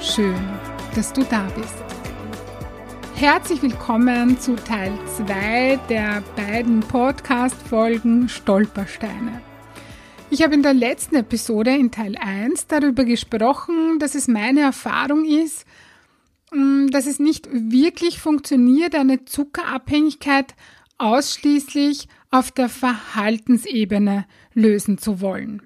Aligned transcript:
Schön, 0.00 0.36
dass 0.94 1.12
du 1.12 1.24
da 1.24 1.48
bist. 1.56 1.74
Herzlich 3.16 3.60
willkommen 3.62 4.38
zu 4.38 4.54
Teil 4.54 4.96
2 5.16 5.80
der 5.88 6.22
beiden 6.36 6.80
Podcast-Folgen 6.80 8.28
Stolpersteine. 8.28 9.42
Ich 10.30 10.42
habe 10.44 10.54
in 10.54 10.62
der 10.62 10.74
letzten 10.74 11.16
Episode 11.16 11.74
in 11.74 11.90
Teil 11.90 12.14
1 12.16 12.68
darüber 12.68 13.04
gesprochen, 13.04 13.98
dass 13.98 14.14
es 14.14 14.28
meine 14.28 14.60
Erfahrung 14.60 15.24
ist, 15.24 15.66
mm, 16.52 16.86
dass 16.92 17.06
es 17.06 17.18
nicht 17.18 17.48
wirklich 17.50 18.20
funktioniert, 18.20 18.94
eine 18.94 19.24
Zuckerabhängigkeit 19.24 20.54
ausschließlich 20.98 22.06
auf 22.30 22.52
der 22.52 22.68
Verhaltensebene 22.68 24.26
lösen 24.54 24.98
zu 24.98 25.20
wollen. 25.20 25.60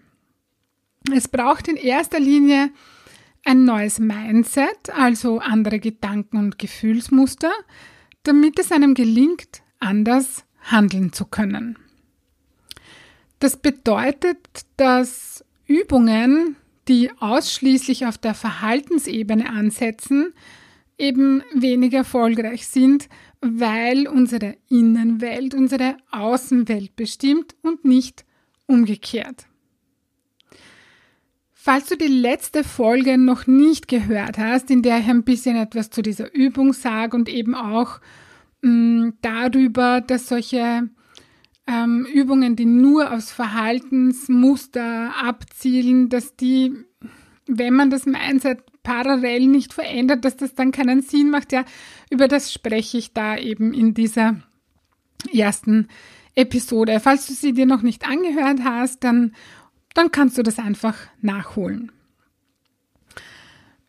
Es 1.15 1.29
braucht 1.29 1.69
in 1.69 1.77
erster 1.77 2.19
Linie 2.19 2.71
ein 3.45 3.65
neues 3.65 3.99
Mindset, 3.99 4.91
also 4.97 5.39
andere 5.39 5.79
Gedanken 5.79 6.37
und 6.39 6.59
Gefühlsmuster, 6.59 7.53
damit 8.23 8.59
es 8.59 8.73
einem 8.73 8.95
gelingt, 8.95 9.63
anders 9.81 10.45
handeln 10.61 11.13
zu 11.13 11.25
können. 11.25 11.77
Das 13.41 13.57
bedeutet, 13.57 14.39
dass 14.77 15.45
Übungen, 15.67 16.57
die 16.87 17.11
ausschließlich 17.19 18.07
auf 18.07 18.19
der 18.19 18.35
Verhaltensebene 18.35 19.51
ansetzen, 19.51 20.33
eben 20.99 21.43
weniger 21.53 21.99
erfolgreich 21.99 22.67
sind, 22.69 23.09
weil 23.41 24.07
unsere 24.07 24.57
Innenwelt 24.69 25.55
unsere 25.55 25.97
Außenwelt 26.13 26.95
bestimmt 26.95 27.57
und 27.63 27.85
nicht 27.85 28.25
umgekehrt. 28.67 29.47
Falls 31.65 31.87
du 31.87 31.97
die 31.97 32.09
letzte 32.09 32.65
Folge 32.65 33.17
noch 33.17 33.47
nicht 33.47 33.87
gehört 33.87 34.37
hast, 34.37 34.69
in 34.69 34.83
der 34.83 34.99
ich 34.99 35.07
ein 35.07 35.23
bisschen 35.23 35.55
etwas 35.55 35.91
zu 35.91 36.03
dieser 36.03 36.35
Übung 36.35 36.73
sage 36.73 37.17
und 37.17 37.29
eben 37.29 37.55
auch 37.55 38.01
mh, 38.63 38.71
mm, 38.73 39.19
darüber, 39.23 40.01
dass 40.01 40.27
solche 40.27 40.91
ähm, 41.69 42.05
Übungen, 42.13 42.57
die 42.57 42.65
nur 42.65 43.13
aufs 43.13 43.31
Verhaltensmuster 43.31 45.13
abzielen, 45.23 46.09
dass 46.09 46.35
die, 46.35 46.73
wenn 47.47 47.75
man 47.75 47.91
das 47.91 48.07
Mindset 48.07 48.59
parallel 48.83 49.47
nicht 49.47 49.73
verändert, 49.73 50.25
dass 50.25 50.37
das 50.37 50.57
dann 50.57 50.73
keinen 50.73 51.01
Sinn 51.01 51.31
macht, 51.31 51.53
ja, 51.53 51.65
über 52.11 52.27
das 52.27 52.53
spreche 52.53 52.99
ich 52.99 53.13
da 53.13 53.37
eben 53.37 53.73
in 53.73 53.95
dieser 53.95 54.35
ersten 55.33 55.87
Episode. 56.35 56.99
Falls 56.99 57.29
du 57.29 57.35
sie 57.35 57.53
dir 57.53 57.67
noch 57.67 57.83
nicht 57.83 58.09
angehört 58.09 58.65
hast, 58.65 59.05
dann 59.05 59.33
dann 59.95 60.11
kannst 60.11 60.39
du 60.39 60.43
das 60.43 60.59
einfach 60.59 60.97
nachholen. 61.21 61.93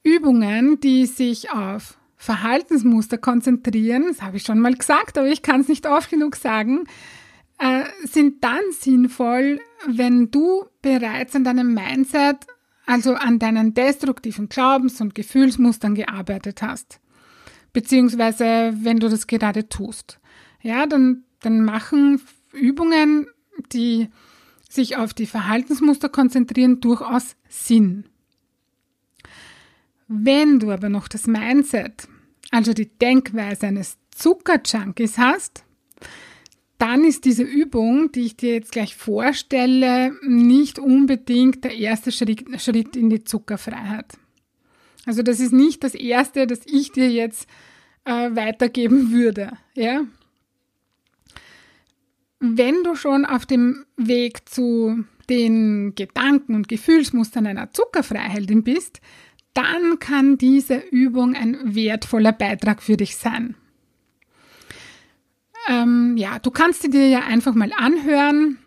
Übungen, 0.04 0.80
die 0.80 1.06
sich 1.06 1.52
auf 1.52 1.98
Verhaltensmuster 2.18 3.18
konzentrieren, 3.18 4.06
das 4.08 4.22
habe 4.22 4.38
ich 4.38 4.44
schon 4.44 4.60
mal 4.60 4.74
gesagt, 4.74 5.18
aber 5.18 5.28
ich 5.28 5.42
kann 5.42 5.62
es 5.62 5.68
nicht 5.68 5.88
oft 5.88 6.10
genug 6.10 6.36
sagen, 6.36 6.86
äh, 7.60 7.84
sind 8.04 8.44
dann 8.44 8.62
sinnvoll, 8.72 9.60
wenn 9.88 10.32
du 10.32 10.66
bereits 10.82 11.36
an 11.36 11.44
deinem 11.44 11.74
Mindset, 11.74 12.38
also 12.86 13.16
an 13.16 13.40
deinen 13.40 13.74
destruktiven 13.74 14.50
Glaubens- 14.50 15.00
und 15.02 15.16
Gefühlsmustern 15.16 15.96
gearbeitet 15.96 16.62
hast. 16.62 17.00
Beziehungsweise 17.72 18.74
wenn 18.82 19.00
du 19.00 19.10
das 19.10 19.28
gerade 19.28 19.70
tust. 19.70 20.20
Ja, 20.62 20.86
dann, 20.86 21.24
dann 21.42 21.64
machen 21.64 22.22
Übungen, 22.52 23.28
die 23.72 24.10
sich 24.74 24.98
auf 24.98 25.14
die 25.14 25.26
Verhaltensmuster 25.26 26.10
konzentrieren, 26.10 26.80
durchaus 26.80 27.36
Sinn. 27.50 28.06
Wenn 30.08 30.60
du 30.60 30.72
aber 30.72 30.90
noch 30.90 31.08
das 31.08 31.28
Mindset, 31.28 32.08
also 32.52 32.74
die 32.74 32.90
Denkweise 32.90 33.68
eines 33.68 33.98
Zuckerjunkies 34.12 35.18
hast, 35.18 35.64
dann 36.78 37.06
ist 37.06 37.26
diese 37.26 37.44
Übung, 37.44 38.12
die 38.12 38.26
ich 38.26 38.36
dir 38.36 38.56
jetzt 38.56 38.72
gleich 38.72 38.96
vorstelle, 38.96 40.14
nicht 40.22 40.80
unbedingt 40.80 41.64
der 41.64 41.76
erste 41.76 42.12
Schritt 42.12 42.96
in 42.96 43.10
die 43.10 43.24
Zuckerfreiheit. 43.24 44.18
Also 45.06 45.22
das 45.22 45.40
ist 45.40 45.54
nicht 45.54 45.84
das 45.84 45.96
erste, 45.96 46.48
das 46.48 46.62
ich 46.66 46.92
dir 46.92 47.10
jetzt 47.10 47.48
äh, 48.06 48.36
weitergeben 48.36 49.12
würde. 49.12 49.54
Ja? 49.76 50.02
Wenn 52.44 52.84
du 52.84 52.96
schon 52.96 53.26
auf 53.26 53.46
dem 53.46 53.86
Weg 53.96 54.50
zu 54.50 55.06
den 55.30 55.96
Gedanken 55.96 56.56
und 56.56 56.68
Gefühlsmustern 56.68 57.48
einer 57.48 57.72
Zuckerfreiheldin 57.72 58.64
bist, 58.64 59.00
dann 59.54 59.98
kann 60.00 60.38
diese 60.38 60.76
Übung 60.76 61.36
ein 61.36 61.74
wertvoller 61.74 62.34
Beitrag 62.34 62.84
für 62.84 62.98
dich 62.98 63.16
sein. 63.16 63.56
Ähm, 65.70 66.18
ja, 66.18 66.38
du 66.40 66.52
kannst 66.52 66.82
sie 66.82 66.90
dir 66.90 67.08
ja 67.08 67.22
einfach 67.22 67.54
mal 67.56 67.72
anhören 67.78 68.58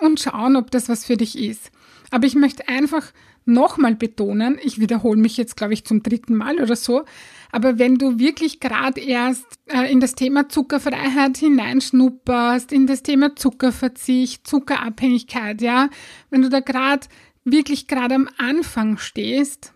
und 0.00 0.18
schauen, 0.18 0.56
ob 0.56 0.70
das 0.70 0.88
was 0.88 1.04
für 1.04 1.18
dich 1.18 1.38
ist. 1.38 1.70
Aber 2.10 2.26
ich 2.26 2.36
möchte 2.36 2.68
einfach 2.68 3.12
nochmal 3.46 3.94
betonen, 3.94 4.58
ich 4.62 4.80
wiederhole 4.80 5.18
mich 5.18 5.36
jetzt, 5.36 5.56
glaube 5.56 5.72
ich, 5.72 5.84
zum 5.84 6.02
dritten 6.02 6.34
Mal 6.34 6.60
oder 6.60 6.76
so, 6.76 7.04
aber 7.52 7.78
wenn 7.78 7.96
du 7.96 8.18
wirklich 8.18 8.60
gerade 8.60 9.00
erst 9.00 9.46
äh, 9.66 9.90
in 9.90 10.00
das 10.00 10.14
Thema 10.14 10.48
Zuckerfreiheit 10.48 11.38
hineinschnupperst, 11.38 12.72
in 12.72 12.86
das 12.86 13.02
Thema 13.02 13.34
Zuckerverzicht, 13.36 14.46
Zuckerabhängigkeit, 14.46 15.62
ja, 15.62 15.88
wenn 16.28 16.42
du 16.42 16.48
da 16.48 16.60
gerade 16.60 17.06
wirklich 17.44 17.86
gerade 17.86 18.16
am 18.16 18.28
Anfang 18.36 18.98
stehst, 18.98 19.72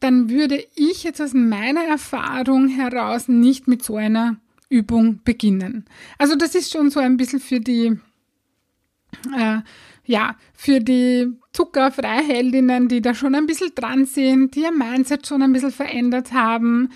dann 0.00 0.30
würde 0.30 0.64
ich 0.74 1.04
jetzt 1.04 1.20
aus 1.20 1.34
meiner 1.34 1.84
Erfahrung 1.84 2.68
heraus 2.68 3.28
nicht 3.28 3.68
mit 3.68 3.82
so 3.82 3.96
einer 3.96 4.36
Übung 4.68 5.20
beginnen. 5.24 5.84
Also 6.18 6.34
das 6.34 6.54
ist 6.54 6.72
schon 6.72 6.90
so 6.90 7.00
ein 7.00 7.16
bisschen 7.16 7.40
für 7.40 7.60
die 7.60 7.98
äh, 9.36 9.58
ja, 10.06 10.36
für 10.54 10.80
die 10.80 11.32
Zuckerfreiheldinnen, 11.52 12.88
die 12.88 13.02
da 13.02 13.14
schon 13.14 13.34
ein 13.34 13.46
bisschen 13.46 13.72
dran 13.74 14.06
sind, 14.06 14.54
die 14.54 14.60
ihr 14.60 14.72
Mindset 14.72 15.26
schon 15.26 15.42
ein 15.42 15.52
bisschen 15.52 15.72
verändert 15.72 16.32
haben, 16.32 16.90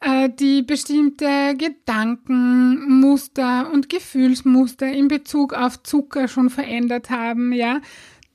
äh, 0.00 0.28
die 0.30 0.62
bestimmte 0.62 1.54
Gedanken, 1.56 3.00
Muster 3.00 3.70
und 3.72 3.88
Gefühlsmuster 3.88 4.90
in 4.90 5.08
Bezug 5.08 5.52
auf 5.52 5.82
Zucker 5.82 6.28
schon 6.28 6.50
verändert 6.50 7.10
haben, 7.10 7.52
ja, 7.52 7.80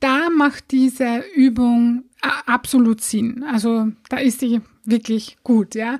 da 0.00 0.30
macht 0.30 0.70
diese 0.72 1.24
Übung 1.34 2.04
äh, 2.22 2.28
absolut 2.46 3.00
Sinn. 3.00 3.44
Also 3.44 3.88
da 4.08 4.18
ist 4.18 4.40
sie 4.40 4.60
wirklich 4.84 5.36
gut, 5.44 5.74
ja. 5.74 5.98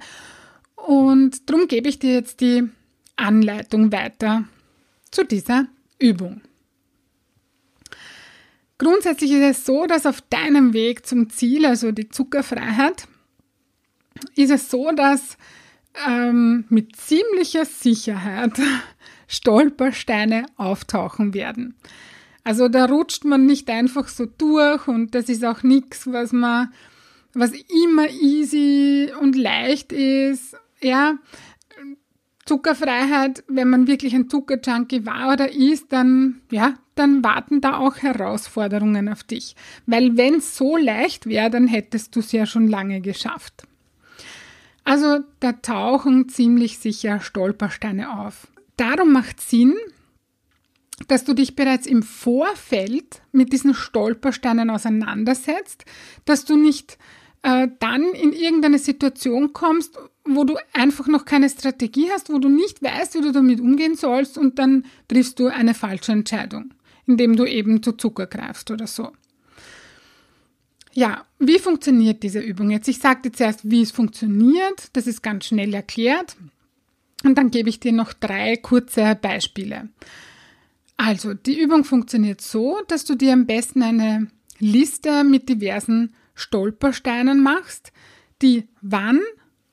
Und 0.75 1.49
darum 1.49 1.69
gebe 1.69 1.89
ich 1.89 1.99
dir 2.01 2.15
jetzt 2.15 2.41
die 2.41 2.69
Anleitung 3.17 3.93
weiter 3.93 4.45
zu 5.11 5.25
dieser 5.25 5.69
Übung. 5.99 6.41
Grundsätzlich 8.83 9.31
ist 9.31 9.59
es 9.59 9.65
so, 9.65 9.87
dass 9.87 10.07
auf 10.07 10.23
deinem 10.23 10.73
Weg 10.73 11.07
zum 11.07 11.31
Ziel, 11.31 11.67
also 11.67 11.93
die 11.93 12.09
Zuckerfreiheit, 12.09 13.07
ist 14.35 14.51
es 14.51 14.73
so, 14.73 14.91
dass 14.91 15.37
ähm, 16.09 16.65
mit 16.69 16.97
ziemlicher 16.97 17.65
Sicherheit 17.65 18.55
Stolpersteine 19.29 20.47
auftauchen 20.57 21.33
werden. 21.33 21.77
Also 22.43 22.69
da 22.69 22.87
rutscht 22.87 23.25
man 23.25 23.47
nicht 23.47 23.71
einfach 23.71 24.09
so 24.09 24.27
durch 24.27 24.89
und 24.89 25.15
das 25.15 25.29
ist 25.29 25.45
auch 25.45 25.63
nichts, 25.63 26.11
was 26.11 26.33
man, 26.33 26.73
was 27.35 27.53
immer 27.85 28.11
easy 28.11 29.13
und 29.21 29.37
leicht 29.37 29.93
ist. 29.93 30.57
Ja, 30.81 31.19
Zuckerfreiheit, 32.45 33.45
wenn 33.49 33.71
man 33.71 33.87
wirklich 33.87 34.15
ein 34.15 34.29
Zuckerjunkie 34.29 35.07
war 35.07 35.33
oder 35.33 35.53
ist, 35.53 35.93
dann, 35.93 36.41
ja, 36.51 36.75
dann 36.97 37.23
warten 37.23 37.61
da 37.61 37.79
auch 37.79 37.99
Herausforderungen 37.99 39.09
auf 39.09 39.23
dich. 39.23 39.55
Weil 39.87 40.17
wenn 40.17 40.35
es 40.35 40.57
so 40.57 40.77
leicht 40.77 41.27
wäre, 41.27 41.51
dann 41.51 41.69
hättest 41.69 42.17
du 42.17 42.21
es 42.21 42.33
ja 42.33 42.47
schon 42.47 42.67
lange 42.67 43.01
geschafft. 43.01 43.63
Also 44.85 45.21
da 45.39 45.53
tauchen 45.53 46.29
ziemlich 46.29 46.79
sicher 46.79 47.21
Stolpersteine 47.21 48.19
auf. 48.19 48.49
Darum 48.77 49.13
macht 49.13 49.41
Sinn, 49.41 49.77
dass 51.07 51.25
du 51.25 51.35
dich 51.35 51.55
bereits 51.55 51.87
im 51.87 52.03
Vorfeld 52.03 53.23
mit 53.31 53.53
diesen 53.53 53.75
Stolpersteinen 53.75 54.71
auseinandersetzt, 54.71 55.85
dass 56.25 56.45
du 56.45 56.57
nicht 56.57 56.99
äh, 57.43 57.69
dann 57.79 58.03
in 58.03 58.33
irgendeine 58.33 58.79
Situation 58.79 59.53
kommst, 59.53 59.99
wo 60.37 60.45
du 60.45 60.57
einfach 60.73 61.07
noch 61.07 61.25
keine 61.25 61.49
Strategie 61.49 62.11
hast, 62.11 62.31
wo 62.33 62.39
du 62.39 62.49
nicht 62.49 62.83
weißt, 62.83 63.15
wie 63.15 63.21
du 63.21 63.33
damit 63.33 63.61
umgehen 63.61 63.97
sollst 63.97 64.39
und 64.39 64.59
dann 64.59 64.85
triffst 65.09 65.39
du 65.39 65.49
eine 65.49 65.75
falsche 65.75 66.13
Entscheidung, 66.13 66.75
indem 67.07 67.37
du 67.37 67.45
eben 67.45 67.83
zu 67.83 67.93
Zucker 67.93 68.27
greifst 68.27 68.71
oder 68.71 68.87
so. 68.87 69.13
Ja, 70.95 71.25
wie 71.39 71.59
funktioniert 71.59 72.23
diese 72.23 72.41
Übung 72.41 72.71
jetzt? 72.71 72.89
Ich 72.89 72.99
sage 72.99 73.23
dir 73.23 73.33
zuerst, 73.33 73.71
wie 73.71 73.83
es 73.83 73.91
funktioniert. 73.91 74.91
Das 74.93 75.07
ist 75.07 75.23
ganz 75.23 75.47
schnell 75.47 75.73
erklärt. 75.73 76.37
Und 77.25 77.39
dann 77.39 77.51
gebe 77.51 77.69
ich 77.69 77.81
dir 77.81 77.93
noch 77.93 78.13
drei 78.13 78.57
kurze 78.57 79.17
Beispiele. 79.21 79.89
Also, 80.97 81.35
die 81.35 81.59
Übung 81.59 81.85
funktioniert 81.85 82.41
so, 82.41 82.79
dass 82.89 83.05
du 83.05 83.15
dir 83.15 83.33
am 83.33 83.47
besten 83.47 83.83
eine 83.83 84.29
Liste 84.59 85.25
mit 85.25 85.49
diversen 85.49 86.15
Stolpersteinen 86.35 87.43
machst, 87.43 87.93
die 88.43 88.69
wann, 88.81 89.21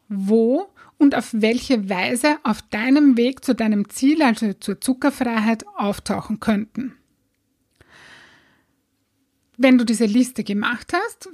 wo 0.10 0.68
und 0.98 1.16
auf 1.16 1.30
welche 1.32 1.90
Weise 1.90 2.38
auf 2.44 2.62
deinem 2.64 3.16
Weg 3.16 3.46
zu 3.46 3.56
deinem 3.56 3.90
Ziel, 3.90 4.22
also 4.22 4.54
zur 4.54 4.82
Zuckerfreiheit, 4.82 5.66
auftauchen 5.78 6.40
könnten. 6.40 6.96
Wenn 9.58 9.78
du 9.78 9.86
diese 9.86 10.06
Liste 10.06 10.44
gemacht 10.44 10.94
hast, 10.94 11.30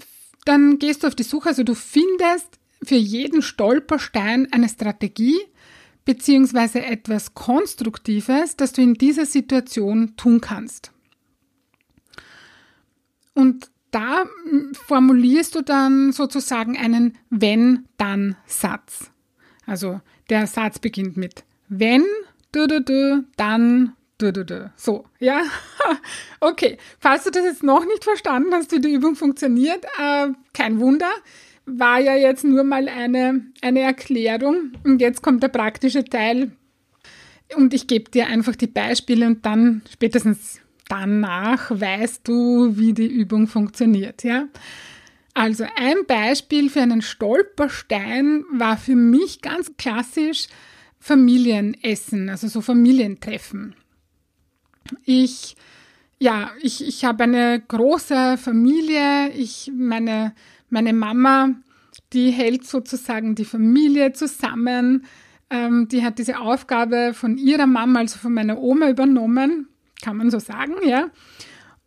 dann 0.45 0.77
gehst 0.77 1.03
du 1.03 1.07
auf 1.07 1.15
die 1.15 1.23
Suche, 1.23 1.49
also 1.49 1.63
du 1.63 1.73
findest 1.73 2.59
für 2.83 2.95
jeden 2.95 3.41
Stolperstein 3.41 4.51
eine 4.51 4.69
Strategie 4.69 5.39
beziehungsweise 6.05 6.83
etwas 6.83 7.33
Konstruktives, 7.33 8.55
das 8.55 8.73
du 8.73 8.81
in 8.81 8.93
dieser 8.93 9.25
Situation 9.25 10.15
tun 10.15 10.39
kannst. 10.39 10.91
Und 13.33 13.71
da 13.95 14.25
formulierst 14.87 15.55
du 15.55 15.61
dann 15.61 16.11
sozusagen 16.11 16.77
einen 16.77 17.17
Wenn-Dann-Satz. 17.29 19.11
Also 19.65 20.01
der 20.29 20.47
Satz 20.47 20.79
beginnt 20.79 21.15
mit 21.15 21.45
Wenn, 21.69 22.03
du, 22.51 22.67
du, 22.67 22.81
du, 22.81 23.23
dann. 23.37 23.93
So, 24.75 25.05
ja? 25.19 25.43
okay, 26.39 26.77
falls 26.99 27.23
du 27.25 27.31
das 27.31 27.43
jetzt 27.43 27.63
noch 27.63 27.85
nicht 27.85 28.03
verstanden 28.03 28.53
hast, 28.53 28.71
wie 28.71 28.79
die 28.79 28.93
Übung 28.93 29.15
funktioniert, 29.15 29.83
äh, 29.97 30.27
kein 30.53 30.79
Wunder. 30.79 31.09
War 31.65 31.99
ja 31.99 32.15
jetzt 32.15 32.43
nur 32.43 32.63
mal 32.63 32.87
eine, 32.87 33.45
eine 33.61 33.79
Erklärung 33.81 34.73
und 34.83 35.01
jetzt 35.01 35.21
kommt 35.21 35.41
der 35.41 35.47
praktische 35.49 36.05
Teil 36.05 36.51
und 37.55 37.73
ich 37.73 37.87
gebe 37.87 38.11
dir 38.11 38.27
einfach 38.27 38.55
die 38.55 38.67
Beispiele 38.67 39.25
und 39.25 39.45
dann 39.45 39.81
spätestens 39.91 40.61
danach 40.87 41.71
weißt 41.71 42.27
du, 42.27 42.77
wie 42.77 42.93
die 42.93 43.07
Übung 43.07 43.47
funktioniert, 43.47 44.23
ja. 44.23 44.47
Also 45.33 45.65
ein 45.75 46.05
Beispiel 46.07 46.69
für 46.69 46.81
einen 46.81 47.01
Stolperstein 47.01 48.45
war 48.53 48.77
für 48.77 48.95
mich 48.95 49.41
ganz 49.41 49.75
klassisch 49.77 50.47
Familienessen, 50.99 52.29
also 52.29 52.47
so 52.47 52.61
Familientreffen. 52.61 53.75
Ich, 55.03 55.57
ja, 56.19 56.51
ich, 56.61 56.87
ich 56.87 57.03
habe 57.03 57.25
eine 57.25 57.61
große 57.67 58.37
Familie. 58.37 59.29
Ich, 59.31 59.71
meine, 59.75 60.33
meine 60.69 60.93
Mama, 60.93 61.49
die 62.13 62.31
hält 62.31 62.65
sozusagen 62.65 63.35
die 63.35 63.45
Familie 63.45 64.13
zusammen. 64.13 65.05
Ähm, 65.49 65.89
die 65.89 66.03
hat 66.03 66.17
diese 66.17 66.39
Aufgabe 66.39 67.13
von 67.13 67.37
ihrer 67.37 67.67
Mama, 67.67 67.99
also 67.99 68.17
von 68.17 68.33
meiner 68.33 68.57
Oma 68.57 68.89
übernommen 68.89 69.67
kann 70.05 70.17
man 70.17 70.29
so 70.29 70.37
sagen, 70.37 70.75
ja. 70.83 71.09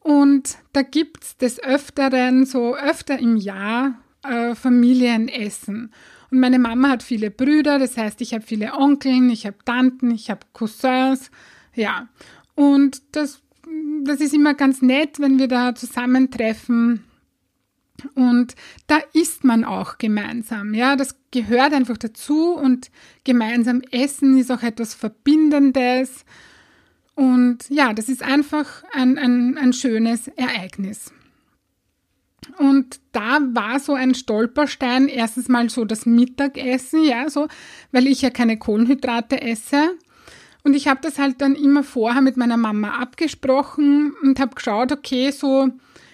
Und 0.00 0.58
da 0.72 0.82
gibt 0.82 1.22
es 1.22 1.36
des 1.36 1.62
Öfteren, 1.62 2.46
so 2.46 2.76
öfter 2.76 3.16
im 3.16 3.36
Jahr, 3.36 3.94
äh, 4.24 4.56
Familienessen. 4.56 5.92
Und 6.30 6.40
meine 6.40 6.58
Mama 6.58 6.88
hat 6.88 7.04
viele 7.04 7.30
Brüder, 7.30 7.78
das 7.78 7.96
heißt, 7.96 8.20
ich 8.20 8.34
habe 8.34 8.44
viele 8.44 8.74
Onkeln, 8.74 9.30
ich 9.30 9.46
habe 9.46 9.56
Tanten, 9.64 10.10
ich 10.10 10.30
habe 10.30 10.40
Cousins, 10.52 11.30
ja. 11.74 12.08
Und 12.56 13.02
das, 13.12 13.40
das 14.02 14.20
ist 14.20 14.34
immer 14.34 14.54
ganz 14.54 14.82
nett, 14.82 15.20
wenn 15.20 15.38
wir 15.38 15.46
da 15.46 15.76
zusammentreffen. 15.76 17.04
Und 18.14 18.56
da 18.88 18.98
isst 19.12 19.44
man 19.44 19.64
auch 19.64 19.98
gemeinsam, 19.98 20.74
ja. 20.74 20.96
Das 20.96 21.14
gehört 21.30 21.72
einfach 21.72 21.98
dazu 21.98 22.54
und 22.54 22.90
gemeinsam 23.22 23.80
essen 23.92 24.38
ist 24.38 24.50
auch 24.50 24.62
etwas 24.64 24.94
Verbindendes. 24.94 26.24
Und 27.14 27.47
ja, 27.68 27.92
das 27.92 28.08
ist 28.08 28.22
einfach 28.22 28.84
ein, 28.92 29.18
ein, 29.18 29.58
ein 29.58 29.72
schönes 29.72 30.28
Ereignis. 30.28 31.12
Und 32.58 33.00
da 33.12 33.40
war 33.52 33.78
so 33.80 33.94
ein 33.94 34.14
Stolperstein 34.14 35.08
erstens 35.08 35.48
mal 35.48 35.68
so 35.68 35.84
das 35.84 36.06
Mittagessen, 36.06 37.04
ja, 37.04 37.28
so, 37.28 37.48
weil 37.92 38.06
ich 38.06 38.22
ja 38.22 38.30
keine 38.30 38.58
Kohlenhydrate 38.58 39.40
esse. 39.42 39.90
Und 40.64 40.74
ich 40.74 40.88
habe 40.88 41.00
das 41.02 41.18
halt 41.18 41.40
dann 41.40 41.54
immer 41.54 41.82
vorher 41.82 42.22
mit 42.22 42.36
meiner 42.36 42.56
Mama 42.56 43.00
abgesprochen 43.00 44.14
und 44.22 44.40
habe 44.40 44.54
geschaut, 44.54 44.92
okay, 44.92 45.30
so 45.30 45.68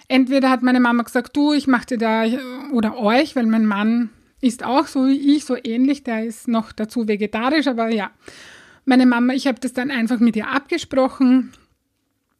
entweder 0.08 0.50
hat 0.50 0.62
meine 0.62 0.80
Mama 0.80 1.02
gesagt, 1.02 1.36
du, 1.36 1.52
ich 1.52 1.66
mache 1.66 1.86
dir 1.86 1.98
da 1.98 2.24
oder 2.72 2.98
euch, 2.98 3.36
weil 3.36 3.46
mein 3.46 3.66
Mann 3.66 4.10
ist 4.40 4.64
auch 4.64 4.86
so 4.86 5.06
wie 5.06 5.36
ich, 5.36 5.44
so 5.44 5.56
ähnlich, 5.62 6.04
der 6.04 6.24
ist 6.24 6.48
noch 6.48 6.72
dazu 6.72 7.08
vegetarisch, 7.08 7.66
aber 7.66 7.88
ja. 7.88 8.10
Meine 8.84 9.06
Mama, 9.06 9.32
ich 9.32 9.46
habe 9.46 9.60
das 9.60 9.72
dann 9.72 9.90
einfach 9.90 10.20
mit 10.20 10.36
ihr 10.36 10.48
abgesprochen 10.48 11.52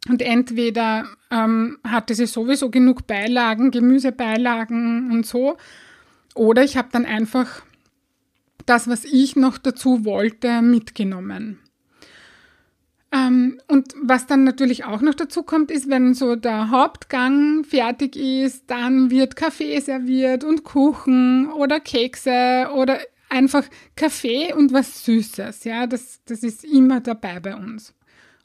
und 0.09 0.21
entweder 0.21 1.07
ähm, 1.31 1.79
hatte 1.85 2.15
sie 2.15 2.27
sowieso 2.27 2.71
genug 2.71 3.07
Beilagen, 3.07 3.71
Gemüsebeilagen 3.71 5.11
und 5.11 5.27
so, 5.27 5.57
oder 6.35 6.65
ich 6.65 6.77
habe 6.77 6.89
dann 6.93 7.07
einfach 7.07 7.63
das, 8.67 8.89
was 8.89 9.05
ich 9.05 9.37
noch 9.37 9.59
dazu 9.59 10.05
wollte, 10.05 10.63
mitgenommen. 10.63 11.59
Ähm, 13.13 13.61
und 13.69 13.95
was 14.03 14.27
dann 14.27 14.45
natürlich 14.45 14.85
auch 14.85 15.01
noch 15.01 15.15
dazu 15.15 15.45
kommt, 15.45 15.71
ist, 15.71 15.89
wenn 15.89 16.15
so 16.15 16.35
der 16.35 16.71
Hauptgang 16.71 17.65
fertig 17.65 18.17
ist, 18.17 18.65
dann 18.67 19.11
wird 19.11 19.37
Kaffee 19.37 19.79
serviert 19.81 20.43
und 20.43 20.65
Kuchen 20.65 21.49
oder 21.51 21.79
Kekse 21.79 22.71
oder 22.75 22.99
einfach 23.35 23.65
Kaffee 23.97 24.55
und 24.55 24.73
was 24.73 25.05
Süßes. 25.05 25.65
Ja, 25.65 25.87
das, 25.87 26.21
das 26.25 26.43
ist 26.43 26.65
immer 26.65 27.01
dabei 27.01 27.41
bei 27.41 27.55
uns. 27.55 27.93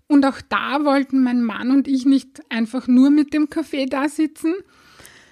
Und 0.08 0.26
auch 0.26 0.42
da 0.50 0.84
wollten 0.84 1.22
mein 1.22 1.44
Mann 1.44 1.72
und 1.72 1.88
ich 1.88 2.06
nicht 2.06 2.42
einfach 2.50 2.88
nur 2.88 3.12
mit 3.12 3.34
dem 3.34 3.50
Kaffee 3.50 3.86
da 3.86 4.10
sitzen. 4.10 4.56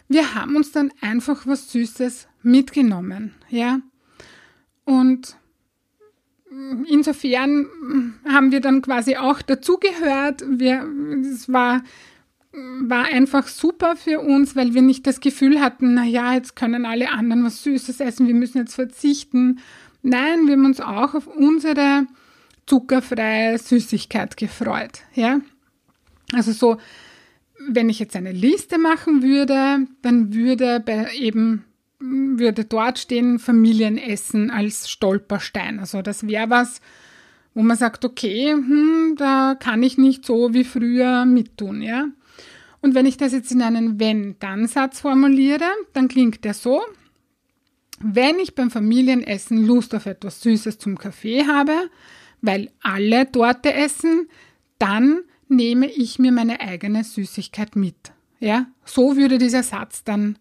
Wir 0.08 0.36
haben 0.36 0.56
uns 0.56 0.72
dann 0.72 0.94
einfach 1.02 1.48
was 1.48 1.72
Süßes 1.72 2.28
mitgenommen. 2.44 3.34
Ja, 3.50 3.82
und 4.86 5.36
insofern 6.88 8.14
haben 8.26 8.52
wir 8.52 8.62
dann 8.62 8.82
quasi 8.82 9.18
auch 9.18 9.42
dazugehört. 9.42 10.44
Wir, 10.48 10.88
es 11.22 11.52
war 11.52 11.84
war 12.54 13.06
einfach 13.06 13.48
super 13.48 13.96
für 13.96 14.20
uns, 14.20 14.56
weil 14.56 14.74
wir 14.74 14.82
nicht 14.82 15.06
das 15.06 15.20
Gefühl 15.20 15.62
hatten, 15.62 15.94
na 15.94 16.06
ja, 16.06 16.34
jetzt 16.34 16.56
können 16.56 16.86
alle 16.86 17.12
anderen 17.12 17.44
was 17.44 17.64
Süßes 17.64 18.00
essen, 18.00 18.28
wir 18.28 18.34
müssen 18.34 18.58
jetzt 18.60 18.76
verzichten. 18.76 19.60
Nein, 20.02 20.48
wir 20.48 20.54
haben 20.54 20.66
uns 20.66 20.80
auch 20.80 21.14
auf 21.14 21.28
unsere 21.28 22.08
zuckerfreie 22.66 23.58
Süßigkeit 23.58 24.38
gefreut, 24.38 25.04
ja. 25.14 25.42
Also 26.34 26.52
so, 26.52 26.78
wenn 27.70 27.90
ich 27.90 28.00
jetzt 28.00 28.16
eine 28.16 28.32
Liste 28.32 28.78
machen 28.78 29.24
würde, 29.24 29.88
dann 30.02 30.34
würde 30.34 30.84
eben 31.14 31.64
würde 32.00 32.66
dort 32.66 33.00
stehen 33.00 33.40
Familienessen 33.40 34.52
als 34.52 34.90
Stolperstein. 34.90 35.80
Also 35.80 36.02
das 36.02 36.28
wäre 36.28 36.50
was, 36.50 36.82
wo 37.54 37.64
man 37.64 37.78
sagt, 37.78 38.06
okay, 38.06 38.52
hm, 38.52 39.16
da 39.18 39.56
kann 39.60 39.82
ich 39.82 39.98
nicht 39.98 40.26
so 40.26 40.54
wie 40.54 40.64
früher 40.64 41.26
mittun, 41.26 41.82
ja. 41.82 42.06
Und 42.82 42.96
wenn 42.96 43.06
ich 43.06 43.18
das 43.18 43.34
jetzt 43.34 43.52
in 43.52 43.62
einen 43.62 44.00
Wenn-Dann-Satz 44.00 45.02
formuliere, 45.02 45.66
dann 45.94 46.08
klingt 46.08 46.44
der 46.44 46.54
so. 46.54 46.82
Wenn 48.00 48.40
ich 48.40 48.54
beim 48.54 48.70
Familienessen 48.70 49.66
Lust 49.66 49.96
auf 49.96 50.06
etwas 50.06 50.42
Süßes 50.42 50.78
zum 50.78 50.98
Kaffee 50.98 51.46
habe, 51.48 51.90
weil 52.42 52.70
alle 52.82 53.32
Torte 53.32 53.74
essen, 53.74 54.28
dann 54.78 55.22
nehme 55.48 55.88
ich 55.88 56.20
mir 56.20 56.32
meine 56.32 56.60
eigene 56.60 57.04
Süßigkeit 57.04 57.76
mit. 57.76 57.96
Ja, 58.40 58.68
so 58.86 59.18
würde 59.18 59.40
dieser 59.40 59.64
Satz 59.64 60.04
dann, 60.04 60.38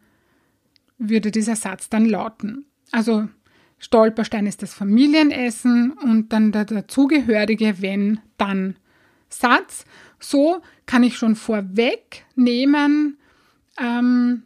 würde 0.98 1.30
dieser 1.30 1.56
Satz 1.56 1.88
dann 1.88 2.04
lauten. 2.04 2.66
Also, 2.92 3.28
Stolperstein 3.78 4.46
ist 4.46 4.62
das 4.62 4.74
Familienessen 4.74 5.92
und 5.92 6.32
dann 6.32 6.52
der 6.52 6.66
dazugehörige 6.66 7.80
Wenn-Dann-Satz. 7.80 8.82
So 10.18 10.62
kann 10.86 11.02
ich 11.02 11.16
schon 11.16 11.36
vorwegnehmen, 11.36 13.18
ähm, 13.78 14.42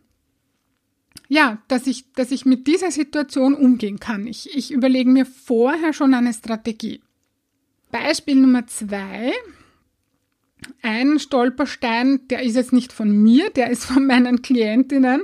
ja, 1.28 1.59
dass 1.68 1.87
ich, 1.87 2.11
dass 2.12 2.32
ich 2.32 2.44
mit 2.44 2.66
dieser 2.66 2.90
Situation 2.90 3.54
umgehen 3.54 4.00
kann. 4.00 4.26
Ich, 4.26 4.56
ich 4.56 4.73
überlege 4.73 5.09
mir 5.09 5.26
vorher 5.26 5.92
schon 5.92 6.12
eine 6.12 6.35
Strategie. 6.35 7.00
Beispiel 7.92 8.35
Nummer 8.37 8.66
zwei. 8.66 9.32
Ein 10.82 11.18
Stolperstein, 11.18 12.26
der 12.28 12.42
ist 12.42 12.56
jetzt 12.56 12.73
nicht 12.73 12.92
von 12.92 13.11
mir, 13.11 13.50
der 13.50 13.70
ist 13.70 13.85
von 13.85 14.06
meinen 14.06 14.42
Klientinnen. 14.42 15.23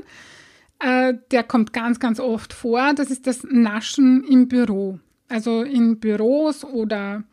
äh, 0.79 1.15
der 1.31 1.43
kommt 1.43 1.73
ganz, 1.73 1.99
ganz 2.01 2.21
oft 2.21 2.53
vor. 2.53 2.93
Das 2.95 3.11
ist 3.11 3.27
das 3.27 3.43
Naschen 3.45 4.25
im 4.25 4.49
Büro. 4.49 5.01
Also 5.29 5.63
in 5.63 5.99
Büros 5.99 6.65
oder 6.65 7.25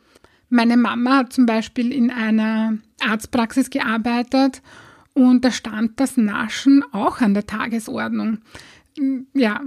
meine 0.53 0.77
Mama 0.77 1.17
hat 1.17 1.33
zum 1.33 1.45
Beispiel 1.45 1.91
in 1.91 2.12
einer 2.12 2.77
Arztpraxis 3.01 3.72
gearbeitet 3.72 4.62
und 5.13 5.43
da 5.43 5.51
stand 5.51 6.00
das 6.00 6.15
Naschen 6.15 6.83
auch 6.91 7.22
an 7.22 7.33
der 7.33 7.48
Tagesordnung. 7.48 8.38
Ja, 9.33 9.62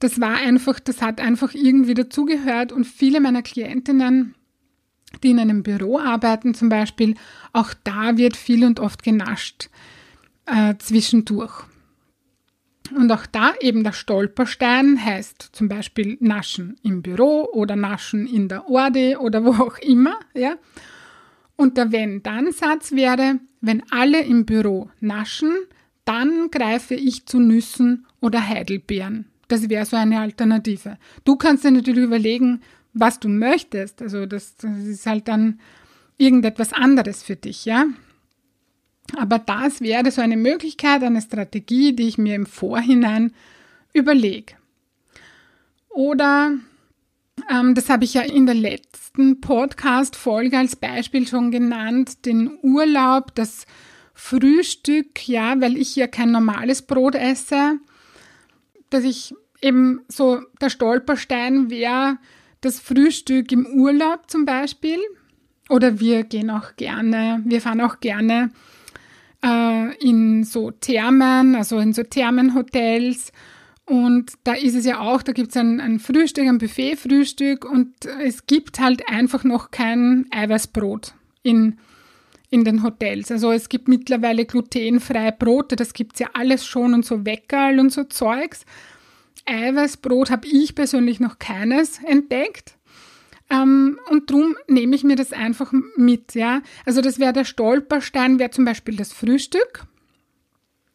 das 0.00 0.20
war 0.20 0.34
einfach, 0.34 0.80
das 0.80 1.00
hat 1.00 1.20
einfach 1.20 1.54
irgendwie 1.54 1.94
dazugehört 1.94 2.72
und 2.72 2.84
viele 2.84 3.20
meiner 3.20 3.42
Klientinnen, 3.42 4.34
die 5.22 5.30
in 5.30 5.38
einem 5.38 5.62
Büro 5.62 5.98
arbeiten 5.98 6.52
zum 6.52 6.68
Beispiel, 6.68 7.14
auch 7.54 7.72
da 7.82 8.18
wird 8.18 8.36
viel 8.36 8.64
und 8.64 8.80
oft 8.80 9.02
genascht 9.02 9.70
äh, 10.44 10.74
zwischendurch. 10.78 11.64
Und 12.96 13.10
auch 13.10 13.26
da 13.26 13.54
eben 13.60 13.84
der 13.84 13.92
Stolperstein 13.92 15.02
heißt 15.04 15.50
zum 15.52 15.68
Beispiel 15.68 16.16
Naschen 16.20 16.76
im 16.82 17.02
Büro 17.02 17.48
oder 17.52 17.76
Naschen 17.76 18.26
in 18.26 18.48
der 18.48 18.68
Orde 18.68 19.18
oder 19.18 19.44
wo 19.44 19.50
auch 19.62 19.78
immer. 19.78 20.18
Ja? 20.34 20.56
Und 21.56 21.76
der 21.76 21.92
Wenn-Dann-Satz 21.92 22.92
wäre, 22.92 23.38
wenn 23.60 23.82
alle 23.90 24.22
im 24.22 24.44
Büro 24.44 24.90
naschen, 25.00 25.52
dann 26.04 26.50
greife 26.50 26.94
ich 26.94 27.26
zu 27.26 27.38
Nüssen 27.38 28.06
oder 28.20 28.46
Heidelbeeren. 28.46 29.26
Das 29.48 29.68
wäre 29.68 29.84
so 29.84 29.96
eine 29.96 30.20
Alternative. 30.20 30.98
Du 31.24 31.36
kannst 31.36 31.64
dir 31.64 31.70
natürlich 31.70 32.04
überlegen, 32.04 32.62
was 32.94 33.20
du 33.20 33.28
möchtest. 33.28 34.02
Also 34.02 34.26
das, 34.26 34.56
das 34.56 34.78
ist 34.78 35.06
halt 35.06 35.28
dann 35.28 35.60
irgendetwas 36.18 36.72
anderes 36.72 37.22
für 37.22 37.36
dich, 37.36 37.64
ja. 37.64 37.86
Aber 39.16 39.38
das 39.38 39.80
wäre 39.80 40.10
so 40.10 40.20
eine 40.20 40.36
Möglichkeit, 40.36 41.02
eine 41.02 41.20
Strategie, 41.20 41.94
die 41.94 42.08
ich 42.08 42.18
mir 42.18 42.34
im 42.34 42.46
Vorhinein 42.46 43.32
überlege. 43.92 44.54
Oder, 45.88 46.52
ähm, 47.50 47.74
das 47.74 47.90
habe 47.90 48.04
ich 48.04 48.14
ja 48.14 48.22
in 48.22 48.46
der 48.46 48.54
letzten 48.54 49.40
Podcast-Folge 49.40 50.56
als 50.56 50.76
Beispiel 50.76 51.26
schon 51.26 51.50
genannt, 51.50 52.24
den 52.24 52.58
Urlaub, 52.62 53.34
das 53.34 53.66
Frühstück, 54.14 55.28
ja, 55.28 55.60
weil 55.60 55.76
ich 55.76 55.96
ja 55.96 56.06
kein 56.06 56.30
normales 56.30 56.82
Brot 56.82 57.14
esse, 57.14 57.78
dass 58.90 59.04
ich 59.04 59.34
eben 59.60 60.00
so 60.08 60.40
der 60.60 60.70
Stolperstein 60.70 61.70
wäre, 61.70 62.18
das 62.60 62.80
Frühstück 62.80 63.52
im 63.52 63.66
Urlaub 63.66 64.30
zum 64.30 64.44
Beispiel. 64.44 64.98
Oder 65.68 66.00
wir 66.00 66.24
gehen 66.24 66.50
auch 66.50 66.76
gerne, 66.76 67.42
wir 67.44 67.60
fahren 67.60 67.80
auch 67.80 68.00
gerne 68.00 68.50
äh, 69.44 69.96
in 69.96 70.44
so 70.44 70.70
Thermen, 70.70 71.54
also 71.54 71.78
in 71.78 71.92
so 71.92 72.02
Thermenhotels. 72.02 73.32
Und 73.84 74.32
da 74.44 74.54
ist 74.54 74.76
es 74.76 74.86
ja 74.86 75.00
auch, 75.00 75.22
da 75.22 75.32
gibt 75.32 75.50
es 75.50 75.56
ein, 75.56 75.80
ein 75.80 75.98
Frühstück, 75.98 76.46
ein 76.46 76.58
Buffet-Frühstück 76.58 77.64
und 77.64 78.06
es 78.22 78.46
gibt 78.46 78.78
halt 78.78 79.08
einfach 79.08 79.44
noch 79.44 79.70
kein 79.70 80.26
Eiweißbrot 80.30 81.14
in, 81.42 81.78
in 82.48 82.64
den 82.64 82.84
Hotels. 82.84 83.32
Also 83.32 83.50
es 83.50 83.68
gibt 83.68 83.88
mittlerweile 83.88 84.46
glutenfreie 84.46 85.32
Brote, 85.32 85.74
das 85.74 85.94
gibt 85.94 86.14
es 86.14 86.20
ja 86.20 86.28
alles 86.34 86.64
schon 86.64 86.94
und 86.94 87.04
so 87.04 87.26
Weckerl 87.26 87.80
und 87.80 87.90
so 87.90 88.04
Zeugs. 88.04 88.64
Eiweißbrot 89.46 90.30
habe 90.30 90.46
ich 90.46 90.76
persönlich 90.76 91.18
noch 91.18 91.40
keines 91.40 91.98
entdeckt. 92.04 92.76
Ähm, 93.52 93.98
und 94.08 94.30
darum 94.30 94.56
nehme 94.66 94.96
ich 94.96 95.04
mir 95.04 95.16
das 95.16 95.32
einfach 95.32 95.72
mit, 95.96 96.34
ja. 96.34 96.62
Also 96.86 97.02
das 97.02 97.18
wäre 97.18 97.34
der 97.34 97.44
Stolperstein, 97.44 98.38
wäre 98.38 98.50
zum 98.50 98.64
Beispiel 98.64 98.96
das 98.96 99.12
Frühstück. 99.12 99.84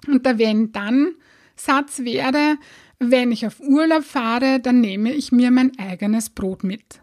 Und 0.08 0.26
der 0.26 0.40
Wenn-Dann-Satz 0.40 2.00
wäre, 2.00 2.58
wenn 3.00 3.32
ich 3.32 3.46
auf 3.46 3.60
Urlaub 3.60 4.04
fahre, 4.04 4.60
dann 4.60 4.82
nehme 4.82 5.14
ich 5.14 5.32
mir 5.32 5.52
mein 5.52 5.78
eigenes 5.78 6.32
Brot 6.32 6.64
mit. 6.64 7.02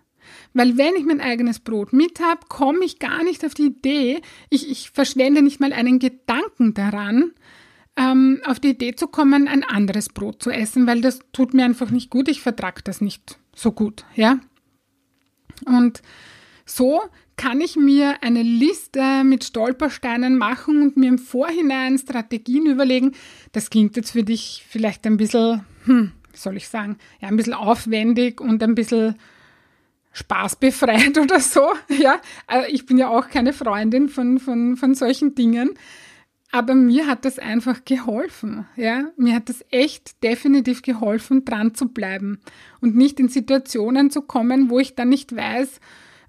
Weil 0.55 0.77
wenn 0.77 0.97
ich 0.97 1.05
mein 1.05 1.21
eigenes 1.21 1.61
Brot 1.61 1.93
mit 1.93 2.21
habe, 2.21 2.47
komme 2.49 2.85
ich 2.85 2.99
gar 2.99 3.23
nicht 3.23 3.45
auf 3.45 3.55
die 3.55 3.67
Idee, 3.67 4.23
ich, 4.51 4.71
ich 4.71 4.91
verschwende 4.91 5.43
nicht 5.43 5.61
mal 5.61 5.73
einen 5.73 5.99
Gedanken 5.99 6.75
daran, 6.75 7.33
ähm, 7.97 8.41
auf 8.45 8.59
die 8.59 8.71
Idee 8.71 8.97
zu 8.97 9.07
kommen, 9.07 9.47
ein 9.47 9.63
anderes 9.63 10.09
Brot 10.09 10.43
zu 10.43 10.51
essen, 10.51 10.87
weil 10.87 11.01
das 11.01 11.21
tut 11.33 11.55
mir 11.55 11.65
einfach 11.65 11.91
nicht 11.91 12.11
gut, 12.11 12.29
ich 12.29 12.41
vertrage 12.41 12.83
das 12.83 13.01
nicht 13.01 13.39
so 13.55 13.71
gut, 13.71 14.05
ja. 14.17 14.41
Und 15.67 16.03
so 16.67 17.03
kann 17.37 17.61
ich 17.61 17.77
mir 17.77 18.23
eine 18.23 18.43
Liste 18.43 19.25
mit 19.25 19.45
Stolpersteinen 19.45 20.39
machen 20.39 20.83
und 20.83 20.97
mir 20.97 21.09
im 21.09 21.19
Vorhinein 21.19 21.99
Strategien 21.99 22.67
überlegen. 22.67 23.13
Das 23.53 23.71
klingt 23.71 23.97
jetzt 23.97 24.13
für 24.13 24.23
dich 24.23 24.65
vielleicht 24.69 25.07
ein 25.07 25.17
bisschen, 25.17 25.65
hm, 25.85 26.13
wie 26.33 26.39
soll 26.39 26.57
ich 26.57 26.69
sagen, 26.69 26.99
ja, 27.21 27.29
ein 27.29 27.37
bisschen 27.37 27.55
aufwendig 27.55 28.41
und 28.41 28.63
ein 28.63 28.75
bisschen 28.75 29.17
spaßbefreit 30.13 31.19
oder 31.23 31.41
so. 31.41 31.69
Ja, 31.89 32.21
äh, 32.51 32.71
ich 32.71 32.87
bin 32.87 32.99
ja 32.99 33.09
auch 33.09 33.29
keine 33.29 33.53
Freundin 33.53 34.09
von, 34.09 34.39
von, 34.39 34.77
von 34.77 34.95
solchen 34.95 35.35
Dingen. 35.35 35.71
Aber 36.55 36.77
mir 36.77 37.09
hat 37.09 37.25
das 37.25 37.41
einfach 37.41 37.85
geholfen, 37.85 38.65
ja. 38.77 39.11
Mir 39.17 39.35
hat 39.35 39.49
das 39.49 39.65
echt 39.73 40.23
definitiv 40.23 40.83
geholfen, 40.83 41.45
dran 41.45 41.75
zu 41.75 41.89
bleiben 41.89 42.39
und 42.81 42.95
nicht 42.95 43.19
in 43.19 43.29
Situationen 43.29 44.09
zu 44.11 44.23
kommen, 44.23 44.71
wo 44.71 44.79
ich 44.79 44.95
dann 44.95 45.09
nicht 45.09 45.35
weiß, 45.35 45.81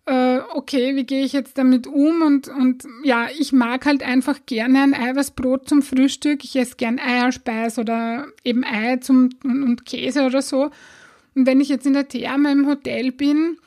äh, 0.08 0.40
okay, 0.56 0.96
wie 0.96 1.06
gehe 1.06 1.24
ich 1.24 1.34
jetzt 1.34 1.60
damit 1.60 1.86
um? 1.86 2.24
Und, 2.24 2.48
und 2.48 2.86
ja, 3.04 3.28
ich 3.38 3.54
mag 3.54 3.86
halt 3.86 4.02
einfach 4.02 4.40
gerne 4.48 4.82
ein 4.82 4.96
Eiweißbrot 4.96 5.70
zum 5.70 5.84
Frühstück. 5.84 6.44
Ich 6.44 6.56
esse 6.56 6.76
gern 6.76 6.98
Eierspeis 6.98 7.78
oder 7.78 8.26
eben 8.44 8.64
Ei 8.64 8.98
zum, 8.98 9.30
und, 9.44 9.62
und 9.62 9.86
Käse 9.86 10.26
oder 10.26 10.42
so. 10.42 10.72
Und 11.36 11.46
wenn 11.46 11.62
ich 11.62 11.70
jetzt 11.70 11.86
in 11.86 11.94
der 11.94 12.08
Therme 12.08 12.52
im 12.52 12.66
Hotel 12.66 13.12
bin, 13.12 13.58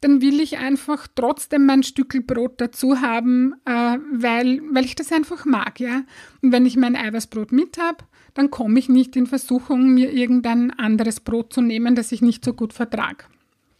dann 0.00 0.20
will 0.20 0.40
ich 0.40 0.58
einfach 0.58 1.08
trotzdem 1.14 1.66
mein 1.66 1.82
Stückel 1.82 2.22
Brot 2.22 2.60
dazu 2.60 3.00
haben, 3.00 3.54
äh, 3.64 3.98
weil, 4.12 4.60
weil 4.72 4.84
ich 4.84 4.94
das 4.94 5.10
einfach 5.12 5.44
mag, 5.44 5.80
ja. 5.80 6.02
Und 6.40 6.52
wenn 6.52 6.66
ich 6.66 6.76
mein 6.76 6.96
Eiweißbrot 6.96 7.52
mit 7.52 7.78
habe, 7.78 8.04
dann 8.34 8.50
komme 8.50 8.78
ich 8.78 8.88
nicht 8.88 9.16
in 9.16 9.26
Versuchung, 9.26 9.94
mir 9.94 10.12
irgendein 10.12 10.70
anderes 10.70 11.20
Brot 11.20 11.52
zu 11.52 11.60
nehmen, 11.60 11.96
das 11.96 12.12
ich 12.12 12.22
nicht 12.22 12.44
so 12.44 12.52
gut 12.52 12.72
vertrage. 12.72 13.24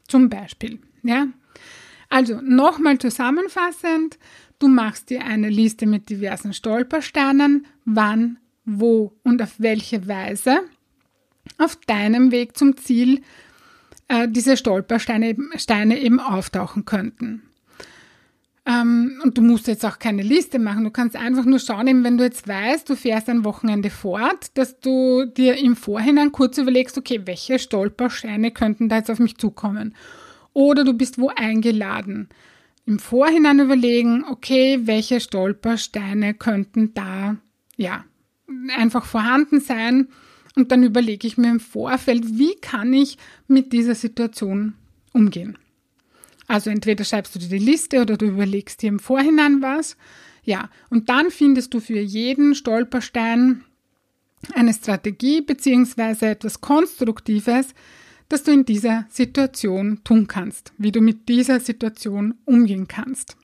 Zum 0.09 0.29
Beispiel, 0.29 0.81
ja. 1.03 1.29
Also 2.09 2.41
nochmal 2.43 2.99
zusammenfassend, 2.99 4.19
du 4.59 4.69
machst 4.69 5.11
dir 5.11 5.25
eine 5.25 5.51
Liste 5.51 5.87
mit 5.87 6.09
diversen 6.09 6.53
Stolpersteinen, 6.53 7.67
wann, 7.85 8.39
wo 8.65 9.13
und 9.23 9.41
auf 9.43 9.55
welche 9.59 10.09
Weise 10.09 10.61
auf 11.59 11.77
deinem 11.87 12.31
Weg 12.31 12.57
zum 12.57 12.77
Ziel 12.77 13.23
äh, 14.09 14.29
diese 14.29 14.57
Stolpersteine 14.57 15.37
Steine 15.57 15.99
eben 15.99 16.21
auftauchen 16.21 16.85
könnten. 16.85 17.43
Ähm, 18.69 19.21
und 19.23 19.38
du 19.38 19.43
musst 19.43 19.67
jetzt 19.67 19.85
auch 19.87 19.99
keine 19.99 20.23
Liste 20.23 20.59
machen. 20.59 20.85
Du 20.85 20.91
kannst 20.91 21.17
einfach 21.17 21.47
nur 21.47 21.59
schauen, 21.59 21.87
eben 21.87 22.05
wenn 22.05 22.19
du 22.19 22.25
jetzt 22.25 22.47
weißt, 22.47 22.88
du 22.88 22.97
fährst 22.97 23.29
ein 23.31 23.45
Wochenende 23.45 23.88
fort, 23.88 24.50
dass 24.55 24.79
du 24.81 25.25
dir 25.25 25.57
im 25.57 25.75
Vorhinein 25.75 26.33
kurz 26.33 26.59
überlegst, 26.59 26.99
okay, 26.99 27.23
welche 27.25 27.59
Stolpersteine 27.59 28.50
könnten 28.50 28.91
da 28.91 28.97
jetzt 28.97 29.11
auf 29.11 29.21
mich 29.21 29.38
zukommen? 29.38 29.95
Oder 30.53 30.85
du 30.85 30.93
bist 30.93 31.19
wo 31.19 31.31
eingeladen. 31.35 32.29
Im 32.85 32.99
Vorhinein 32.99 33.61
überlegen, 33.61 34.25
okay, 34.25 34.81
welche 34.85 35.21
Stolpersteine 35.21 36.35
könnten 36.35 36.93
da, 36.93 37.37
ja, 37.77 38.05
einfach 38.77 39.05
vorhanden 39.05 39.61
sein 39.61 40.09
und 40.59 40.73
dann 40.73 40.83
überlege 40.83 41.27
ich 41.27 41.38
mir 41.38 41.50
im 41.50 41.61
Vorfeld, 41.61 42.37
wie 42.37 42.57
kann 42.57 42.93
ich 42.93 43.17
mit 43.47 43.73
dieser 43.73 43.95
Situation 43.95 44.75
umgehen. 45.12 45.57
Also 46.49 46.69
entweder 46.69 47.05
schreibst 47.05 47.35
du 47.35 47.38
dir 47.38 47.49
die 47.49 47.65
Liste 47.65 48.03
oder 48.03 48.17
du 48.17 48.27
überlegst 48.27 48.83
dir 48.83 48.88
im 48.88 48.99
Vorhinein 48.99 49.62
was. 49.62 49.97
Ja, 50.43 50.69
und 50.91 51.11
dann 51.11 51.31
findest 51.31 51.75
du 51.75 51.81
für 51.81 52.00
jeden 52.00 52.57
Stolperstein 52.57 53.62
eine 54.55 54.75
Strategie 54.75 55.43
bzw. 55.43 56.27
etwas 56.27 56.61
Konstruktives, 56.61 57.69
das 58.29 58.43
du 58.43 58.50
in 58.50 58.65
dieser 58.65 59.07
Situation 59.11 60.00
tun 60.03 60.27
kannst, 60.27 60.73
wie 60.77 60.91
du 60.91 61.00
mit 61.00 61.29
dieser 61.29 61.61
Situation 61.61 62.35
umgehen 62.45 62.88
kannst. 62.88 63.37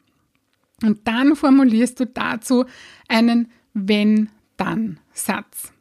Und 0.82 1.06
dann 1.06 1.36
formulierst 1.36 2.00
du 2.00 2.06
dazu 2.06 2.64
einen 3.06 3.52
Wenn-Dann-Satz. 3.72 5.72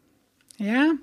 Ja, 0.58 0.94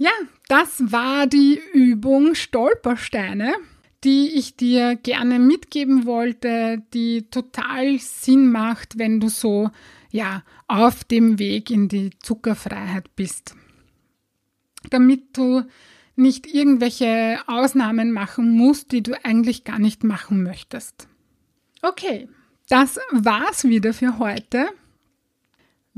ja, 0.00 0.12
das 0.48 0.92
war 0.92 1.26
die 1.26 1.60
Übung 1.74 2.34
Stolpersteine, 2.34 3.52
die 4.02 4.28
ich 4.28 4.56
dir 4.56 4.96
gerne 4.96 5.38
mitgeben 5.38 6.06
wollte, 6.06 6.82
die 6.94 7.28
total 7.30 7.98
Sinn 7.98 8.50
macht, 8.50 8.96
wenn 8.96 9.20
du 9.20 9.28
so, 9.28 9.68
ja, 10.10 10.42
auf 10.68 11.04
dem 11.04 11.38
Weg 11.38 11.70
in 11.70 11.88
die 11.88 12.12
Zuckerfreiheit 12.18 13.14
bist. 13.14 13.54
Damit 14.88 15.36
du 15.36 15.64
nicht 16.16 16.46
irgendwelche 16.46 17.38
Ausnahmen 17.46 18.10
machen 18.10 18.52
musst, 18.52 18.92
die 18.92 19.02
du 19.02 19.12
eigentlich 19.22 19.64
gar 19.64 19.78
nicht 19.78 20.02
machen 20.02 20.42
möchtest. 20.42 21.08
Okay, 21.82 22.26
das 22.70 22.98
war's 23.12 23.64
wieder 23.64 23.92
für 23.92 24.18
heute. 24.18 24.66